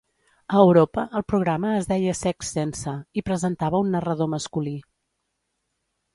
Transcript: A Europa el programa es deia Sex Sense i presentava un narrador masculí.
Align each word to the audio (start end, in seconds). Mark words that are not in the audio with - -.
A 0.53 0.61
Europa 0.61 1.03
el 1.19 1.25
programa 1.33 1.73
es 1.81 1.89
deia 1.91 2.15
Sex 2.21 2.49
Sense 2.57 2.95
i 3.21 3.25
presentava 3.29 3.83
un 3.87 3.95
narrador 3.99 4.33
masculí. 4.35 4.77